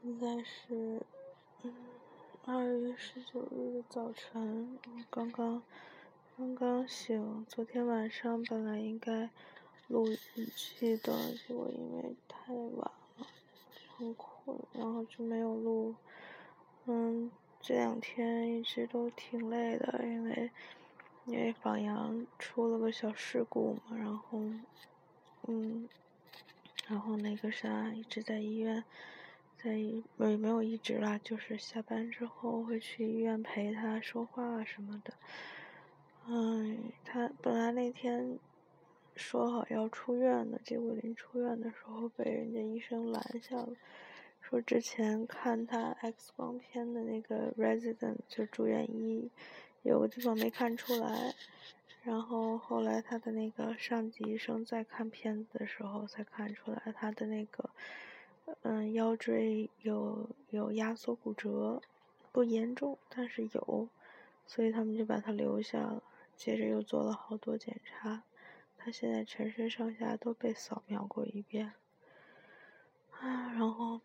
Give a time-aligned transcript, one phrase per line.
[0.00, 1.02] 现在是
[1.64, 1.74] 嗯
[2.46, 4.78] 二月十九日的早晨，
[5.10, 5.60] 刚刚
[6.36, 7.44] 刚刚醒。
[7.48, 9.28] 昨天晚上本来应该
[9.88, 13.26] 录日记的，结果因为太晚了，
[13.96, 15.96] 很困，然后就没有录。
[16.86, 17.28] 嗯，
[17.60, 20.50] 这两天一直都挺累的，因为
[21.26, 24.40] 因为榜阳出了个小事故嘛，然后
[25.48, 25.88] 嗯，
[26.86, 28.84] 然后那个啥一直在医院。
[29.62, 29.70] 在
[30.16, 35.12] 没没有一直啦，就是下班之后会去医院陪他说话什么的。
[36.28, 38.38] 嗯，他本来那天
[39.16, 43.70] 说好要出院的，结果临出院的时候被人家医生拦下了，
[44.40, 49.28] 说之前看他 X 光片的那个 resident 就住院医
[49.82, 51.34] 有个地方没看出来，
[52.04, 57.70] 然后后来他的那个上级医生在看片子的时候才看出来他的那个。
[58.62, 61.80] 嗯，腰椎有有压缩骨折，
[62.32, 63.88] 不严重，但是有，
[64.46, 66.02] 所以他们就把他留下了。
[66.36, 68.22] 接着又做了好多检查，
[68.76, 71.72] 他现在全身上下都被扫描过一遍。
[73.10, 74.00] 啊，然后，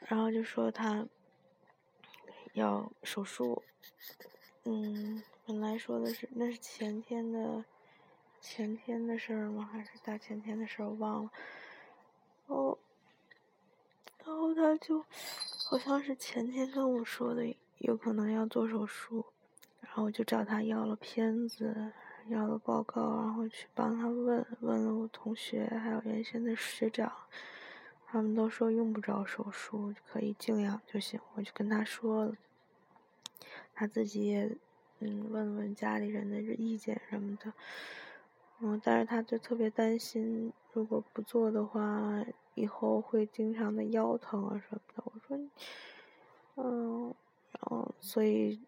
[0.00, 1.06] 然后就说他
[2.52, 3.62] 要手术。
[4.64, 7.64] 嗯，本来说的是那是前天的
[8.40, 9.70] 前天的事儿吗？
[9.72, 10.88] 还是大前天的事儿？
[10.88, 11.30] 我忘了。
[12.46, 12.78] 哦。
[14.24, 15.04] 然后他就
[15.64, 19.24] 好像是前天跟我说的，有可能要做手术，
[19.80, 21.92] 然后我就找他要了片子，
[22.26, 27.12] 要了报告，然后去帮他问问了我同学，还有原先的学长，
[28.06, 31.20] 他们都说用不着手术，可以静养就行。
[31.34, 32.34] 我就跟他说了，
[33.72, 34.50] 他自己也
[34.98, 37.52] 嗯问问家里人的意见什么的，
[38.62, 42.24] 嗯，但是他就特别担心，如果不做的话。
[42.54, 45.38] 以后会经常的腰疼啊什么的，我说，
[46.56, 47.14] 嗯，
[47.50, 48.60] 然后所以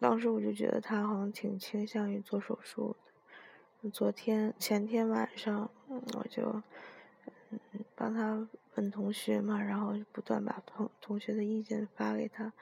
[0.00, 2.96] 当时我就觉得他好像挺倾向于做手术
[3.80, 3.88] 的。
[3.90, 6.60] 昨天前天晚上，我就
[7.50, 7.60] 嗯
[7.94, 12.52] 帮他问同学嘛，然后不断把同同学的意见发给他。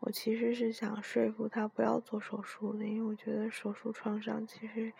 [0.00, 4.94] 我其实是想说服他不要做手术的，因为我觉得手术创伤其实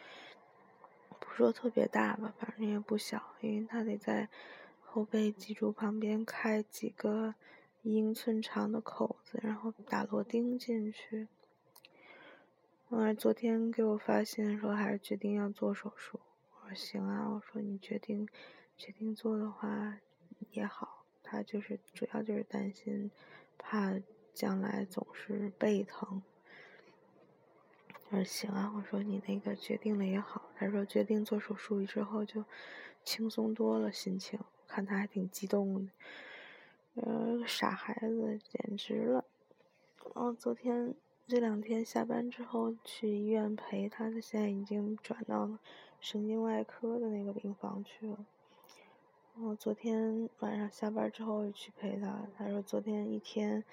[1.34, 4.28] 不说特别大吧，反正也不小，因为他得在。
[4.87, 7.34] 后背脊柱旁边开几个
[7.83, 11.27] 一英寸长的口子，然后打螺钉进去。
[12.87, 16.21] 我，昨天给我发信的时候，还是决定要做手术。
[16.53, 18.28] 我说行啊，我说你决定
[18.77, 19.99] 决定做的话
[20.53, 21.05] 也好。
[21.25, 23.11] 他就是主要就是担心，
[23.59, 23.95] 怕
[24.33, 26.22] 将来总是背疼。
[28.15, 30.43] 我说行啊，我说你那个决定了也好。
[30.55, 32.45] 他说决定做手术之后就
[33.03, 34.39] 轻松多了，心情。
[34.69, 35.93] 看他还挺激动的，
[37.03, 39.25] 呃，傻孩子简直了。
[40.15, 40.95] 然后昨天
[41.27, 45.59] 这两天下班之后去医院陪他，他现在已经转到
[45.99, 48.25] 神经外科的那个病房去了。
[49.35, 53.65] 然后昨天晚上下班之后去陪他，他说昨天一天，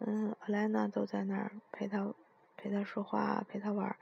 [0.00, 2.14] 嗯，阿莱娜都在那儿陪他，
[2.56, 3.96] 陪他说话，陪他玩。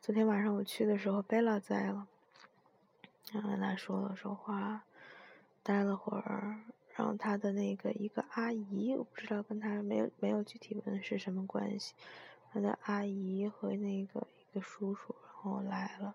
[0.00, 2.06] 昨天晚上我去的时候，贝拉在了，
[3.32, 4.82] 然后跟他说了说话。
[5.62, 6.60] 待了会儿，
[6.94, 11.92] 然后他的那个一个阿姨，我不知道跟他没有没有具体问是什么关系，
[12.52, 16.14] 他的阿姨和那个一个叔叔，然后来了，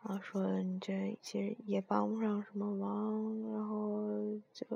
[0.00, 4.66] 然后说你这其实也帮不上什么忙，然后就，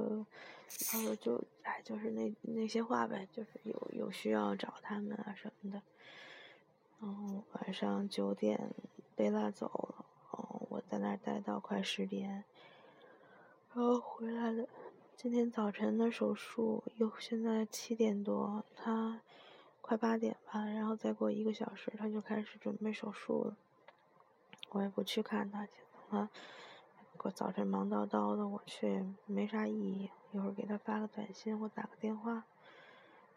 [0.93, 5.81] 然后就哎就是那那些话呗，就是有有需要找他们啊什么的，
[7.01, 8.71] 然后晚上九点
[9.15, 12.45] 贝拉走了，哦我在那儿待到快十点。
[13.75, 14.67] 然后回来了，
[15.17, 19.21] 今天早晨的手术又现在七点多，他
[19.81, 23.57] 快八点吧，然后再过一个小时他就开始准备手术了。
[24.73, 26.29] 我也不去看他去，等他
[27.25, 32.45] 我早晨忙叨叨的，我去没啥意义，一会儿给他发个短信或打个电话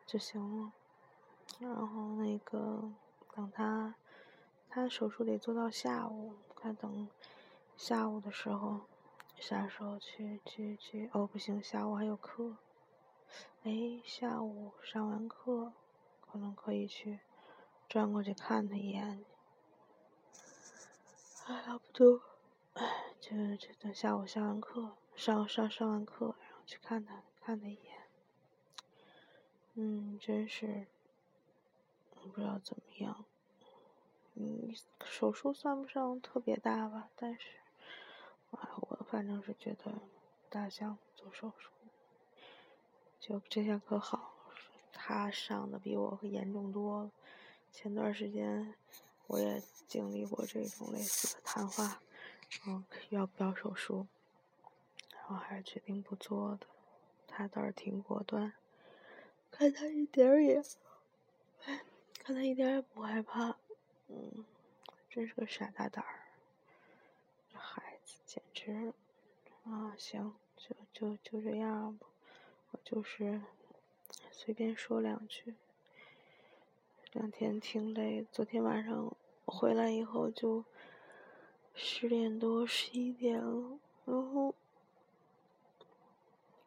[0.06, 0.74] 就行了。
[1.60, 2.92] 然后那个
[3.34, 3.96] 等他，
[4.70, 7.08] 他手术得做到下午，快等
[7.78, 8.82] 下午的时候。
[9.38, 11.10] 啥时候去去去？
[11.12, 12.56] 哦，不行，下午还有课。
[13.64, 15.74] 哎，下午上完课，
[16.22, 17.20] 可能可以去
[17.90, 19.26] 转过去看他一眼。
[21.46, 22.22] 哎，要不就，
[22.74, 27.98] 哎，就就等下午下完课，上上上完课，然后去看他看他一眼。
[29.76, 30.88] 嗯，真是，
[32.16, 33.26] 不知道怎么样。
[34.34, 37.58] 嗯，手术算不上特别大吧，但是。
[38.52, 39.92] 啊我反正是觉得
[40.50, 41.70] 大象做手术，
[43.20, 44.34] 就这下可好，
[44.94, 47.12] 他上的比我严重多了。
[47.72, 48.74] 前段时间
[49.28, 52.02] 我也经历过这种类似的谈话，
[52.68, 54.08] 嗯，要不要手术，
[55.12, 56.68] 然后还是决定不做的。
[57.28, 58.54] 他倒是挺果断，
[59.52, 60.64] 看他一点儿也，
[62.24, 63.58] 看他一点也不害怕，
[64.08, 64.46] 嗯，
[65.10, 66.22] 真是个傻大胆儿。
[67.52, 68.94] 这孩子简直，
[69.66, 72.08] 啊，行，就就就这样吧，
[72.72, 73.42] 我就是
[74.32, 75.56] 随便说两句。
[77.16, 79.16] 两天挺累，昨天晚上
[79.46, 80.66] 回来以后就
[81.74, 84.54] 十点多、十一点了，然后，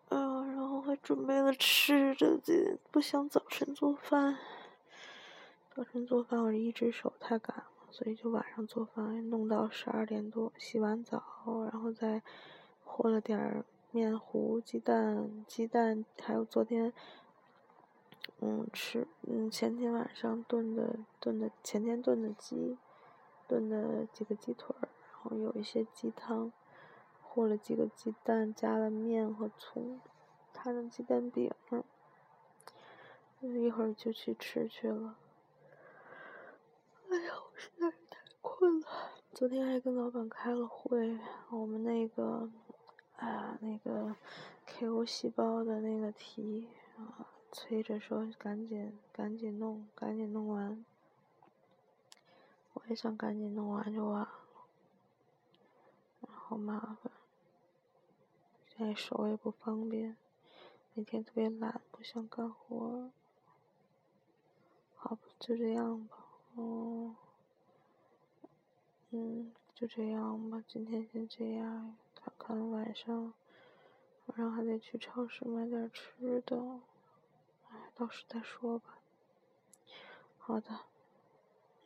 [0.08, 4.38] 啊，然后还准备了吃的，今天不想早晨做饭。
[5.74, 11.22] 早晨做饭我一只手太赶了，所以就晚上做饭，弄到十二点多，洗完澡，
[11.70, 12.22] 然后再
[12.86, 16.94] 和了点面糊、鸡蛋、鸡蛋，还有昨天。
[18.40, 22.78] 嗯，吃嗯前天晚上炖的炖的前天炖的鸡，
[23.48, 26.52] 炖的几个鸡腿儿，然后有一些鸡汤，
[27.20, 30.00] 和了几个鸡蛋，加了面和葱，
[30.52, 31.52] 摊了鸡蛋饼，
[33.40, 35.16] 一会儿就去吃去了。
[37.10, 38.86] 哎呀，我实在是太困了。
[39.32, 41.18] 昨天还跟老板开了会，
[41.50, 42.48] 我们那个，
[43.16, 44.14] 哎呀，那个
[44.66, 47.26] KO 细胞的那个题啊。
[47.50, 50.84] 催着说：“赶紧，赶紧弄，赶紧弄完。”
[52.74, 54.28] 我也想赶紧弄完就完了，
[56.28, 57.12] 好麻烦。
[58.68, 60.16] 现在手也不方便，
[60.94, 63.10] 每天特别懒，不想干活。
[64.94, 66.16] 好吧，就这样吧。
[66.54, 67.16] 哦，
[69.10, 70.62] 嗯，就这样吧。
[70.68, 73.32] 今天先这样，看看晚上，
[74.26, 76.80] 晚上还得去超市买点吃的。
[77.98, 79.00] 到时再说吧。
[80.36, 80.68] 好的，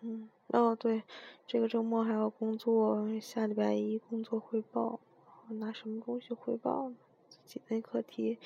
[0.02, 1.04] 嗯，哦对，
[1.46, 5.00] 这个周末还要工作，下礼拜一工作汇报，
[5.48, 6.96] 拿什么东西汇报呢？
[7.30, 8.38] 自己那课题，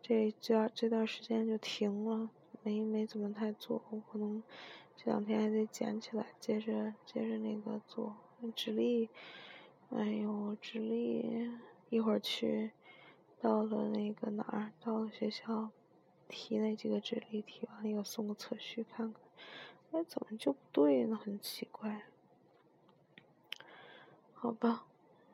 [0.00, 2.28] 这这这段时间就停了，
[2.64, 4.42] 没没怎么太做，我可能
[4.96, 8.16] 这两天还得捡起来，接着接着那个做。
[8.56, 9.08] 直立，
[9.90, 11.52] 哎呦，直立，
[11.88, 12.72] 一会儿去，
[13.40, 15.70] 到了那个哪儿，到了学校。
[16.32, 19.22] 提那几个智力，提完了又送个测序看看，
[19.92, 21.14] 哎，怎么就不对呢？
[21.14, 22.06] 很奇怪。
[24.32, 24.86] 好吧，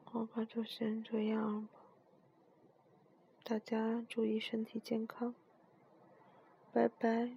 [0.05, 1.81] 好吧，就先这样吧。
[3.45, 5.35] 大家注意身体健康，
[6.73, 7.31] 拜拜。